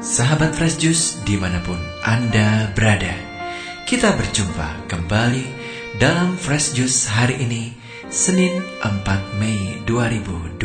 Sahabat 0.00 0.56
Fresh 0.56 0.80
Juice 0.80 1.20
di 1.28 1.36
mana 1.36 1.60
pun 1.60 1.76
Anda 2.00 2.72
berada 2.72 3.12
Kita 3.84 4.16
berjumpa 4.16 4.88
kembali 4.88 5.44
dalam 6.00 6.40
Fresh 6.40 6.72
Juice 6.72 7.04
hari 7.12 7.44
ini 7.44 7.76
Senin 8.08 8.64
4 8.80 9.36
Mei 9.36 9.84
2020 9.84 10.56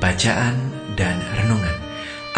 Bacaan 0.00 0.56
dan 0.96 1.20
renungan 1.36 1.76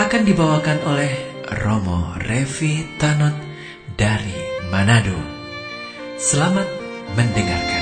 akan 0.03 0.23
dibawakan 0.27 0.83
oleh 0.83 1.15
Romo 1.63 2.11
Revi 2.27 2.99
Tanot 2.99 3.39
dari 3.95 4.35
Manado. 4.67 5.19
Selamat 6.19 6.67
mendengarkan. 7.15 7.78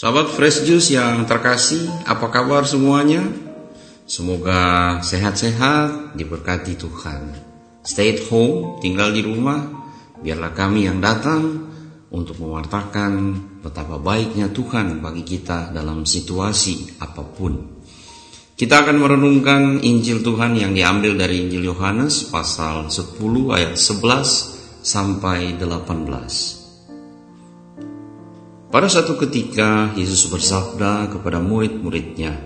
Sahabat 0.00 0.32
Fresh 0.32 0.64
Juice 0.64 0.96
yang 0.96 1.28
terkasih, 1.28 1.84
apa 2.08 2.32
kabar 2.32 2.64
semuanya? 2.64 3.20
Semoga 4.08 4.96
sehat-sehat, 5.04 6.16
diberkati 6.16 6.72
Tuhan. 6.80 7.36
Stay 7.84 8.16
at 8.16 8.24
home, 8.32 8.80
tinggal 8.80 9.12
di 9.12 9.20
rumah, 9.20 9.60
biarlah 10.24 10.56
kami 10.56 10.88
yang 10.88 11.04
datang 11.04 11.68
untuk 12.08 12.40
mewartakan 12.40 13.12
betapa 13.60 14.00
baiknya 14.00 14.48
Tuhan 14.48 15.04
bagi 15.04 15.20
kita 15.20 15.68
dalam 15.68 16.08
situasi 16.08 16.96
apa 17.04 17.20
pun. 17.20 17.84
Kita 18.56 18.80
akan 18.80 18.96
merenungkan 18.96 19.84
Injil 19.84 20.24
Tuhan 20.24 20.56
yang 20.56 20.72
diambil 20.72 21.12
dari 21.12 21.44
Injil 21.44 21.76
Yohanes 21.76 22.24
pasal 22.32 22.88
10 22.88 23.20
ayat 23.52 23.76
11 23.76 24.80
sampai 24.80 25.60
18. 25.60 26.59
Pada 28.70 28.86
suatu 28.86 29.18
ketika 29.18 29.90
Yesus 29.98 30.30
bersabda 30.30 31.10
kepada 31.10 31.42
murid-muridnya, 31.42 32.38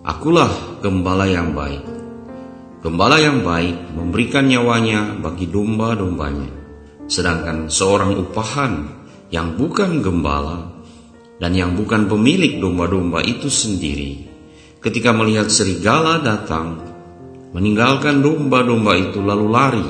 Akulah 0.00 0.80
gembala 0.80 1.28
yang 1.28 1.52
baik. 1.52 1.84
Gembala 2.80 3.20
yang 3.20 3.44
baik 3.44 3.92
memberikan 3.92 4.48
nyawanya 4.48 5.20
bagi 5.20 5.44
domba-dombanya. 5.44 6.48
Sedangkan 7.04 7.68
seorang 7.68 8.16
upahan 8.16 8.88
yang 9.28 9.60
bukan 9.60 10.00
gembala 10.00 10.72
dan 11.36 11.52
yang 11.52 11.76
bukan 11.76 12.08
pemilik 12.08 12.56
domba-domba 12.56 13.20
itu 13.20 13.52
sendiri, 13.52 14.24
ketika 14.80 15.12
melihat 15.12 15.52
serigala 15.52 16.24
datang, 16.24 16.80
meninggalkan 17.52 18.24
domba-domba 18.24 18.96
itu 18.96 19.20
lalu 19.20 19.46
lari 19.52 19.88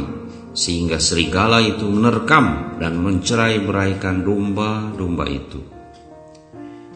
sehingga 0.50 0.98
serigala 0.98 1.62
itu 1.62 1.86
menerkam 1.86 2.76
dan 2.82 2.98
mencerai 2.98 3.62
beraikan 3.62 4.26
domba-domba 4.26 5.24
itu. 5.30 5.60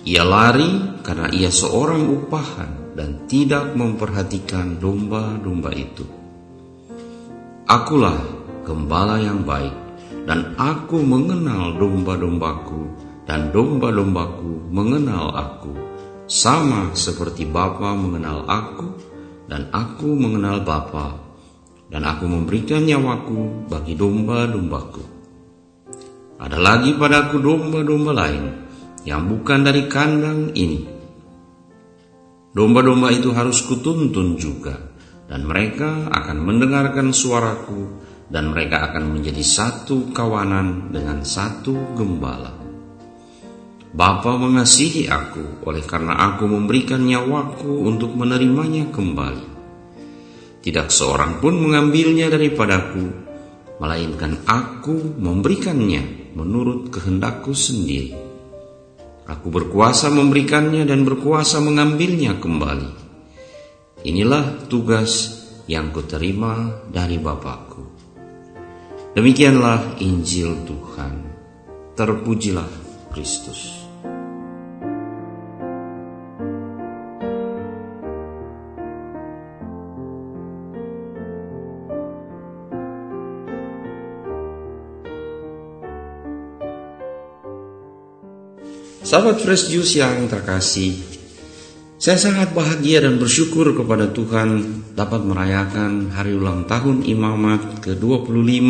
Ia 0.04 0.24
lari 0.26 1.00
karena 1.00 1.32
ia 1.32 1.48
seorang 1.48 2.04
upahan 2.12 2.92
dan 2.92 3.24
tidak 3.24 3.72
memperhatikan 3.72 4.76
domba-domba 4.76 5.70
itu. 5.72 6.04
Akulah 7.64 8.20
gembala 8.68 9.16
yang 9.16 9.48
baik 9.48 9.72
dan 10.28 10.52
aku 10.60 11.00
mengenal 11.00 11.80
domba-dombaku 11.80 12.82
dan 13.24 13.48
domba-dombaku 13.48 14.68
mengenal 14.68 15.32
aku 15.32 15.72
sama 16.28 16.92
seperti 16.92 17.48
Bapa 17.48 17.96
mengenal 17.96 18.44
aku 18.44 18.88
dan 19.48 19.68
aku 19.72 20.12
mengenal 20.12 20.60
Bapa 20.64 21.23
dan 21.94 22.02
aku 22.10 22.26
memberikan 22.26 22.82
nyawaku 22.82 23.70
bagi 23.70 23.94
domba-dombaku. 23.94 25.04
Ada 26.42 26.58
lagi 26.58 26.90
padaku 26.98 27.38
domba-domba 27.38 28.10
lain 28.10 28.44
yang 29.06 29.30
bukan 29.30 29.62
dari 29.62 29.86
kandang 29.86 30.50
ini. 30.58 30.90
Domba-domba 32.50 33.14
itu 33.14 33.30
harus 33.30 33.62
kutuntun 33.62 34.34
juga, 34.34 34.74
dan 35.30 35.46
mereka 35.46 36.10
akan 36.10 36.42
mendengarkan 36.42 37.14
suaraku, 37.14 38.02
dan 38.26 38.50
mereka 38.50 38.90
akan 38.90 39.14
menjadi 39.14 39.46
satu 39.46 40.10
kawanan 40.10 40.90
dengan 40.90 41.22
satu 41.22 41.94
gembala. 41.94 42.58
Bapa 43.94 44.34
mengasihi 44.34 45.06
aku 45.06 45.62
oleh 45.62 45.86
karena 45.86 46.18
aku 46.34 46.50
memberikan 46.50 47.06
nyawaku 47.06 47.86
untuk 47.86 48.18
menerimanya 48.18 48.90
kembali. 48.90 49.53
Tidak 50.64 50.88
seorang 50.88 51.44
pun 51.44 51.60
mengambilnya 51.60 52.32
daripadaku, 52.32 53.04
melainkan 53.84 54.40
aku 54.48 55.12
memberikannya 55.20 56.32
menurut 56.32 56.88
kehendakku 56.88 57.52
sendiri. 57.52 58.16
Aku 59.28 59.52
berkuasa 59.52 60.08
memberikannya 60.08 60.88
dan 60.88 61.04
berkuasa 61.04 61.60
mengambilnya 61.60 62.40
kembali. 62.40 63.04
Inilah 64.08 64.64
tugas 64.72 65.44
yang 65.68 65.92
kuterima 65.92 66.80
dari 66.88 67.20
Bapakku. 67.20 67.84
Demikianlah 69.12 70.00
Injil 70.00 70.64
Tuhan. 70.64 71.14
Terpujilah 71.92 72.68
Kristus. 73.12 73.83
Sahabat 89.04 89.36
Fresh 89.36 89.68
Juice 89.68 90.00
yang 90.00 90.24
terkasih, 90.32 90.96
saya 92.00 92.16
sangat 92.16 92.56
bahagia 92.56 93.04
dan 93.04 93.20
bersyukur 93.20 93.76
kepada 93.76 94.08
Tuhan 94.08 94.80
dapat 94.96 95.20
merayakan 95.28 96.08
hari 96.08 96.32
ulang 96.32 96.64
tahun 96.64 97.04
imamat 97.04 97.84
ke-25 97.84 98.64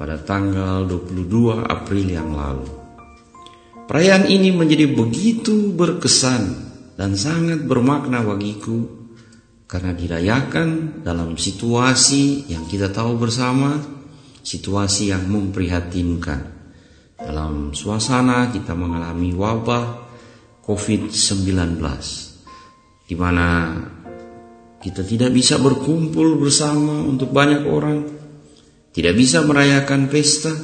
pada 0.00 0.16
tanggal 0.24 0.88
22 0.88 1.36
April 1.68 2.06
yang 2.08 2.32
lalu. 2.32 2.64
Perayaan 3.84 4.24
ini 4.24 4.56
menjadi 4.56 4.88
begitu 4.88 5.68
berkesan 5.76 6.56
dan 6.96 7.12
sangat 7.12 7.60
bermakna 7.68 8.24
bagiku 8.24 8.88
karena 9.68 9.92
dirayakan 9.92 11.04
dalam 11.04 11.36
situasi 11.36 12.48
yang 12.48 12.64
kita 12.64 12.88
tahu 12.88 13.20
bersama, 13.20 13.84
situasi 14.40 15.12
yang 15.12 15.28
memprihatinkan 15.28 16.59
dalam 17.20 17.76
suasana 17.76 18.48
kita 18.48 18.72
mengalami 18.72 19.36
wabah 19.36 19.84
COVID-19 20.64 21.80
di 23.10 23.14
mana 23.18 23.74
kita 24.80 25.04
tidak 25.04 25.34
bisa 25.36 25.60
berkumpul 25.60 26.40
bersama 26.40 27.04
untuk 27.04 27.36
banyak 27.36 27.68
orang, 27.68 28.00
tidak 28.96 29.12
bisa 29.12 29.44
merayakan 29.44 30.08
pesta, 30.08 30.56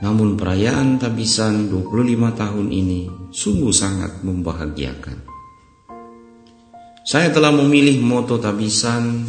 namun 0.00 0.40
perayaan 0.40 0.96
tabisan 0.96 1.68
25 1.68 2.16
tahun 2.32 2.66
ini 2.72 3.00
sungguh 3.28 3.74
sangat 3.76 4.24
membahagiakan. 4.24 5.28
Saya 7.04 7.28
telah 7.28 7.52
memilih 7.52 8.00
moto 8.00 8.40
tabisan 8.40 9.28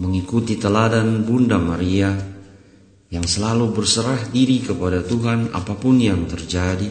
mengikuti 0.00 0.56
teladan 0.56 1.28
Bunda 1.28 1.60
Maria 1.60 2.33
yang 3.14 3.30
selalu 3.30 3.70
berserah 3.70 4.26
diri 4.34 4.58
kepada 4.58 5.06
Tuhan 5.06 5.54
apa 5.54 5.78
pun 5.78 6.02
yang 6.02 6.26
terjadi, 6.26 6.90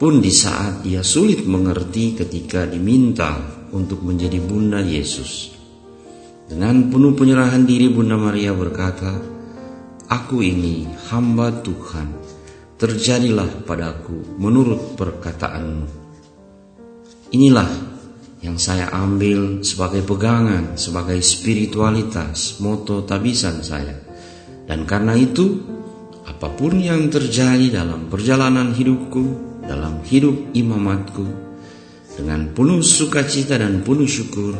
pun 0.00 0.24
di 0.24 0.32
saat 0.32 0.80
dia 0.80 1.04
sulit 1.04 1.44
mengerti 1.44 2.16
ketika 2.16 2.64
diminta 2.64 3.36
untuk 3.76 4.00
menjadi 4.00 4.40
Bunda 4.40 4.80
Yesus. 4.80 5.52
Dengan 6.48 6.88
penuh 6.88 7.12
penyerahan 7.12 7.68
diri 7.68 7.92
Bunda 7.92 8.16
Maria 8.16 8.56
berkata, 8.56 9.20
Aku 10.08 10.40
ini 10.40 10.88
hamba 11.12 11.52
Tuhan, 11.60 12.16
terjadilah 12.80 13.68
padaku 13.68 14.40
menurut 14.40 14.96
perkataanmu. 14.96 16.08
Inilah 17.36 17.68
yang 18.40 18.56
saya 18.56 18.88
ambil 18.94 19.60
sebagai 19.60 20.06
pegangan, 20.06 20.78
sebagai 20.78 21.18
spiritualitas, 21.20 22.62
moto 22.62 23.02
tabisan 23.02 23.60
saya 23.66 24.05
dan 24.66 24.82
karena 24.82 25.14
itu, 25.14 25.62
apa 26.26 26.50
pun 26.50 26.82
yang 26.82 27.06
terjadi 27.06 27.70
dalam 27.70 28.10
perjalanan 28.10 28.74
hidupku, 28.74 29.24
dalam 29.62 30.02
hidup 30.02 30.34
imamatku, 30.54 31.26
dengan 32.18 32.50
penuh 32.50 32.82
sukacita 32.82 33.62
dan 33.62 33.86
penuh 33.86 34.10
syukur, 34.10 34.58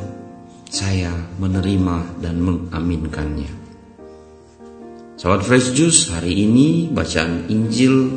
saya 0.70 1.11
menerima 1.43 2.23
dan 2.23 2.38
mengaminkannya. 2.38 3.50
Sahabat 5.19 5.43
Fresh 5.43 5.75
Juice, 5.75 6.12
hari 6.14 6.47
ini 6.47 6.87
bacaan 6.93 7.50
Injil 7.50 8.14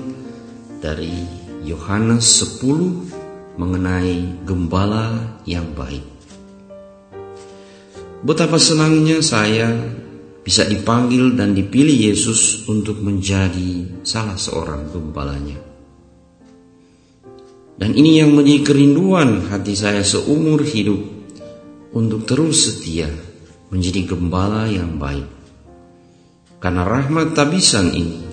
dari 0.83 1.25
Yohanes 1.65 2.43
10 2.61 3.57
mengenai 3.57 4.45
gembala 4.45 5.39
yang 5.47 5.65
baik. 5.73 6.03
Betapa 8.19 8.59
senangnya 8.59 9.23
saya 9.23 9.71
bisa 10.49 10.65
dipanggil 10.65 11.37
dan 11.37 11.53
dipilih 11.53 12.09
Yesus 12.09 12.65
untuk 12.65 13.05
menjadi 13.05 14.01
salah 14.01 14.33
seorang 14.33 14.89
gembalanya. 14.89 15.61
Dan 17.77 17.93
ini 17.93 18.17
yang 18.17 18.33
menjadi 18.33 18.73
kerinduan 18.73 19.45
hati 19.45 19.77
saya 19.77 20.01
seumur 20.01 20.65
hidup 20.65 21.05
untuk 21.93 22.25
terus 22.25 22.65
setia 22.65 23.13
menjadi 23.69 24.09
gembala 24.09 24.65
yang 24.65 24.97
baik. 24.97 25.29
Karena 26.57 26.81
rahmat 26.81 27.37
tabisan 27.37 27.93
ini 27.93 28.25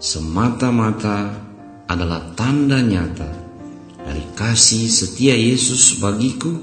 semata-mata 0.00 1.36
adalah 1.84 2.32
tanda 2.32 2.80
nyata 2.80 3.28
dari 4.08 4.24
kasih 4.32 4.88
setia 4.88 5.36
Yesus 5.36 6.00
bagiku 6.00 6.56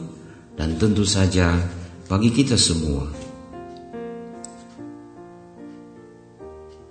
dan 0.57 0.81
tentu 0.81 1.05
saja 1.05 1.61
bagi 2.09 2.33
kita 2.33 2.57
semua. 2.57 3.22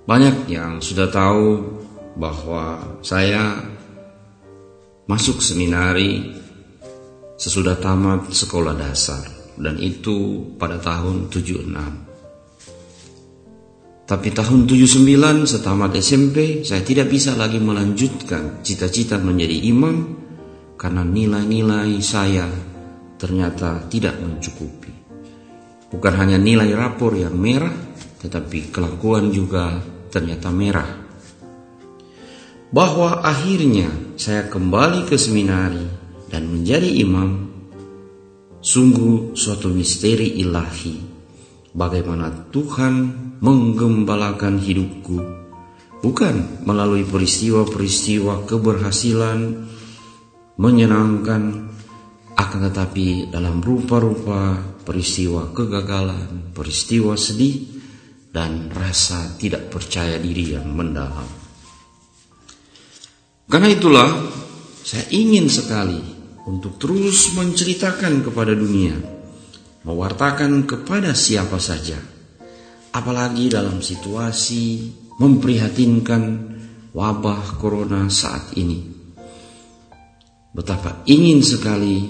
Banyak 0.02 0.50
yang 0.50 0.82
sudah 0.82 1.06
tahu 1.06 1.62
bahwa 2.18 2.98
saya 3.06 3.54
masuk 5.06 5.38
seminari 5.38 6.34
sesudah 7.38 7.78
tamat 7.78 8.34
sekolah 8.34 8.74
dasar 8.74 9.22
dan 9.54 9.78
itu 9.78 10.42
pada 10.58 10.82
tahun 10.82 11.30
76. 11.30 11.70
Tapi 14.02 14.28
tahun 14.34 14.66
79 14.66 15.46
setamat 15.46 15.94
SMP 16.02 16.66
saya 16.66 16.82
tidak 16.82 17.06
bisa 17.06 17.38
lagi 17.38 17.62
melanjutkan 17.62 18.60
cita-cita 18.66 19.22
menjadi 19.22 19.56
imam 19.70 20.18
karena 20.74 21.06
nilai-nilai 21.06 22.02
saya 22.02 22.50
ternyata 23.22 23.86
tidak 23.86 24.18
mencukupi. 24.18 24.90
Bukan 25.94 26.14
hanya 26.18 26.40
nilai 26.40 26.74
rapor 26.74 27.14
yang 27.14 27.38
merah, 27.38 27.70
tetapi 28.18 28.74
kelakuan 28.74 29.30
juga 29.30 29.91
ternyata 30.12 30.52
merah. 30.52 31.08
Bahwa 32.68 33.24
akhirnya 33.24 33.88
saya 34.20 34.48
kembali 34.52 35.08
ke 35.08 35.16
seminari 35.16 35.84
dan 36.28 36.48
menjadi 36.52 36.88
imam, 37.00 37.48
sungguh 38.60 39.32
suatu 39.32 39.72
misteri 39.72 40.40
ilahi. 40.40 41.10
Bagaimana 41.72 42.52
Tuhan 42.52 42.94
menggembalakan 43.40 44.60
hidupku 44.60 45.18
bukan 46.04 46.66
melalui 46.68 47.06
peristiwa-peristiwa 47.08 48.44
keberhasilan 48.44 49.40
menyenangkan 50.60 51.72
akan 52.36 52.60
tetapi 52.68 53.30
dalam 53.30 53.62
rupa-rupa 53.62 54.58
peristiwa 54.82 55.54
kegagalan, 55.54 56.52
peristiwa 56.52 57.14
sedih 57.14 57.81
dan 58.32 58.72
rasa 58.72 59.36
tidak 59.36 59.68
percaya 59.68 60.16
diri 60.16 60.56
yang 60.56 60.72
mendalam. 60.72 61.28
Karena 63.44 63.68
itulah 63.68 64.08
saya 64.80 65.04
ingin 65.12 65.52
sekali 65.52 66.00
untuk 66.48 66.80
terus 66.80 67.36
menceritakan 67.36 68.24
kepada 68.24 68.56
dunia, 68.56 68.96
mewartakan 69.84 70.64
kepada 70.64 71.12
siapa 71.12 71.60
saja 71.60 72.00
apalagi 72.92 73.48
dalam 73.48 73.80
situasi 73.80 74.92
memprihatinkan 75.16 76.22
wabah 76.92 77.56
corona 77.56 78.08
saat 78.12 78.52
ini. 78.60 78.84
Betapa 80.52 81.04
ingin 81.08 81.40
sekali 81.40 82.04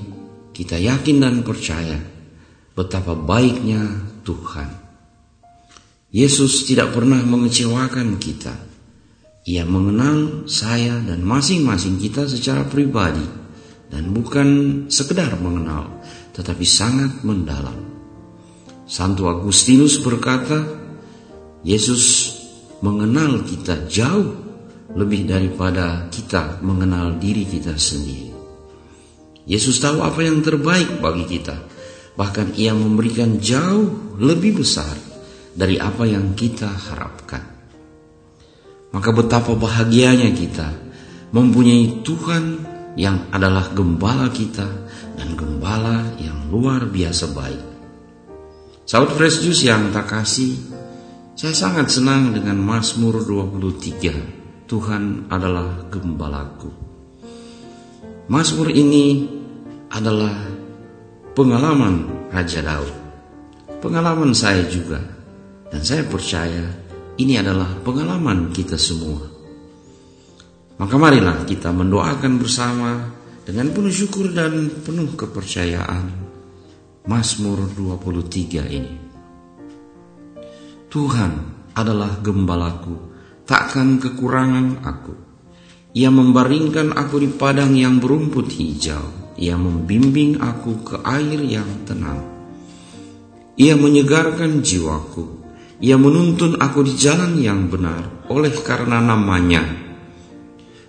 kita 0.51 0.75
yakin 0.79 1.17
dan 1.23 1.47
percaya 1.47 1.99
betapa 2.75 3.15
baiknya 3.15 3.87
Tuhan. 4.27 4.92
Yesus 6.13 6.69
tidak 6.69 6.93
pernah 6.93 7.25
mengecewakan 7.25 8.21
kita. 8.21 8.53
Ia 9.49 9.65
mengenal 9.65 10.45
saya 10.45 11.01
dan 11.01 11.25
masing-masing 11.25 11.97
kita 11.97 12.29
secara 12.29 12.69
pribadi 12.69 13.25
dan 13.89 14.13
bukan 14.13 14.49
sekedar 14.93 15.41
mengenal, 15.41 15.89
tetapi 16.37 16.69
sangat 16.69 17.25
mendalam. 17.25 17.75
Santo 18.85 19.25
Agustinus 19.25 20.05
berkata, 20.05 20.61
Yesus 21.65 22.37
mengenal 22.85 23.49
kita 23.49 23.89
jauh 23.89 24.37
lebih 24.93 25.25
daripada 25.25 26.13
kita 26.13 26.61
mengenal 26.61 27.17
diri 27.17 27.49
kita 27.49 27.81
sendiri. 27.81 28.37
Yesus 29.49 29.81
tahu 29.81 30.05
apa 30.05 30.21
yang 30.21 30.45
terbaik 30.45 31.01
bagi 31.01 31.25
kita, 31.25 31.57
bahkan 32.21 32.53
Ia 32.53 32.77
memberikan 32.77 33.41
jauh 33.41 34.21
lebih 34.21 34.61
besar 34.61 35.12
dari 35.53 35.77
apa 35.77 36.05
yang 36.09 36.33
kita 36.33 36.69
harapkan. 36.69 37.45
Maka 38.93 39.09
betapa 39.13 39.57
bahagianya 39.57 40.33
kita 40.37 40.69
mempunyai 41.33 42.05
Tuhan 42.05 42.45
yang 42.97 43.33
adalah 43.33 43.73
gembala 43.73 44.29
kita 44.29 44.69
dan 45.17 45.29
gembala 45.33 46.13
yang 46.21 46.53
luar 46.53 46.85
biasa 46.85 47.33
baik. 47.33 47.65
Sahabat 48.85 49.17
Fresh 49.17 49.41
Juice 49.41 49.65
yang 49.65 49.89
tak 49.97 50.13
kasih, 50.13 50.53
saya 51.33 51.57
sangat 51.57 51.89
senang 51.89 52.37
dengan 52.37 52.61
Mazmur 52.61 53.25
23. 53.25 54.69
Tuhan 54.69 55.33
adalah 55.33 55.89
gembalaku. 55.89 56.69
Mazmur 58.29 58.69
ini 58.69 59.29
adalah 59.89 60.37
pengalaman 61.33 62.29
Raja 62.29 62.61
Daud. 62.61 62.93
Pengalaman 63.81 64.37
saya 64.37 64.65
juga. 64.69 65.22
Dan 65.73 65.81
saya 65.81 66.05
percaya 66.05 66.69
ini 67.17 67.41
adalah 67.41 67.81
pengalaman 67.81 68.53
kita 68.53 68.77
semua. 68.77 69.25
Maka 70.77 70.95
marilah 71.01 71.49
kita 71.49 71.73
mendoakan 71.73 72.33
bersama 72.37 73.09
dengan 73.49 73.73
penuh 73.73 73.93
syukur 73.93 74.29
dan 74.37 74.69
penuh 74.85 75.17
kepercayaan 75.17 76.13
Mazmur 77.09 77.73
23 77.73 78.69
ini. 78.69 78.95
Tuhan 80.93 81.33
adalah 81.73 82.21
gembalaku, 82.21 82.95
takkan 83.49 83.97
kekurangan 83.97 84.85
aku. 84.85 85.15
Ia 85.93 86.09
membaringkan 86.09 86.97
aku 86.97 87.21
di 87.21 87.29
padang 87.33 87.77
yang 87.77 88.01
berumput 88.01 88.49
hijau. 88.53 89.37
Ia 89.37 89.57
membimbing 89.57 90.41
aku 90.41 90.85
ke 90.85 90.97
air 91.05 91.41
yang 91.41 91.89
tenang. 91.89 92.21
Ia 93.57 93.77
menyegarkan 93.77 94.61
jiwaku. 94.65 95.42
Ia 95.83 95.99
menuntun 95.99 96.63
aku 96.63 96.87
di 96.87 96.95
jalan 96.95 97.43
yang 97.43 97.67
benar 97.67 98.31
oleh 98.31 98.55
karena 98.63 99.03
namanya. 99.03 99.67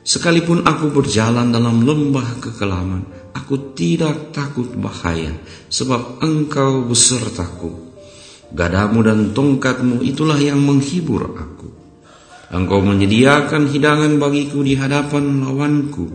Sekalipun 0.05 0.69
aku 0.69 0.93
berjalan 0.93 1.49
dalam 1.49 1.81
lembah 1.81 2.37
kekelaman, 2.37 3.01
Aku 3.33 3.73
tidak 3.73 4.29
takut 4.29 4.69
bahaya, 4.77 5.33
sebab 5.65 6.21
engkau 6.21 6.85
besertaku. 6.85 7.73
Gadamu 8.53 9.01
dan 9.01 9.33
tongkatmu 9.33 10.05
itulah 10.05 10.37
yang 10.37 10.61
menghibur 10.61 11.25
aku. 11.33 11.69
Engkau 12.53 12.85
menyediakan 12.85 13.65
hidangan 13.65 14.21
bagiku 14.21 14.61
di 14.61 14.77
hadapan 14.77 15.41
lawanku. 15.41 16.05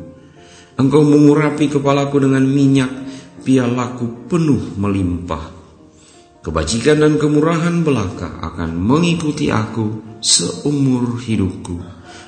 Engkau 0.78 1.02
mengurapi 1.02 1.66
kepalaku 1.66 2.22
dengan 2.22 2.46
minyak, 2.46 2.92
pialaku 3.42 4.30
penuh 4.30 4.78
melimpah. 4.78 5.57
Kebajikan 6.48 7.04
dan 7.04 7.20
kemurahan 7.20 7.84
belaka 7.84 8.40
akan 8.40 8.72
mengikuti 8.72 9.52
aku 9.52 10.16
seumur 10.24 11.20
hidupku, 11.20 11.76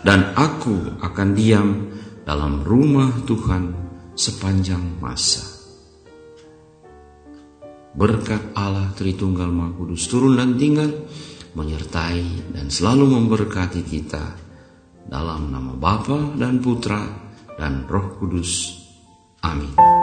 dan 0.04 0.36
aku 0.36 1.00
akan 1.00 1.28
diam 1.32 1.88
dalam 2.28 2.60
rumah 2.60 3.16
Tuhan 3.24 3.72
sepanjang 4.12 5.00
masa. 5.00 5.40
Berkat 7.96 8.52
Allah 8.52 8.92
Tritunggal 8.92 9.48
Maha 9.48 9.72
Kudus 9.80 10.04
turun 10.04 10.36
dan 10.36 10.60
tinggal 10.60 10.92
menyertai 11.56 12.52
dan 12.52 12.68
selalu 12.68 13.16
memberkati 13.16 13.80
kita 13.88 14.36
dalam 15.08 15.48
nama 15.48 15.72
Bapa 15.72 16.36
dan 16.36 16.60
Putra 16.60 17.08
dan 17.56 17.88
Roh 17.88 18.20
Kudus. 18.20 18.84
Amin. 19.40 19.99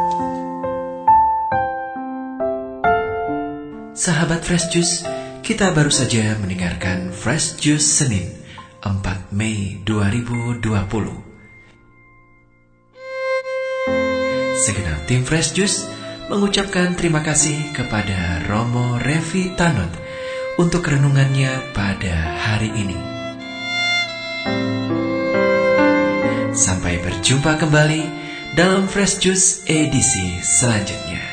Sahabat 4.08 4.40
Fresh 4.40 4.72
Juice, 4.72 5.04
kita 5.44 5.76
baru 5.76 5.92
saja 5.92 6.40
mendengarkan 6.40 7.12
Fresh 7.12 7.60
Juice 7.60 7.84
Senin 7.84 8.32
4 8.80 9.36
Mei 9.36 9.84
2020. 9.84 10.64
Segenap 14.64 15.04
tim 15.12 15.28
Fresh 15.28 15.52
Juice 15.60 15.92
mengucapkan 16.32 16.96
terima 16.96 17.20
kasih 17.20 17.76
kepada 17.76 18.48
Romo 18.48 18.96
Revi 18.96 19.52
Tanut 19.60 19.92
untuk 20.56 20.88
renungannya 20.88 21.76
pada 21.76 22.16
hari 22.48 22.72
ini. 22.80 22.96
Sampai 26.56 27.04
berjumpa 27.04 27.60
kembali 27.60 28.08
dalam 28.56 28.88
Fresh 28.88 29.20
Juice 29.20 29.68
edisi 29.68 30.40
selanjutnya. 30.40 31.28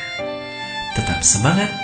Tetap 0.99 1.23
semangat, 1.23 1.84